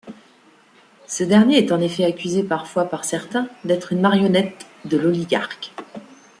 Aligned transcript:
Ce 1.05 1.23
dernier 1.23 1.59
est 1.59 1.71
en 1.71 1.79
effet 1.79 2.05
accusé 2.05 2.41
parfois 2.41 2.85
par 2.85 3.05
certains 3.05 3.47
d'être 3.65 3.93
une 3.93 4.01
marionnette 4.01 4.65
de 4.83 4.97
l'oligarque. 4.97 5.73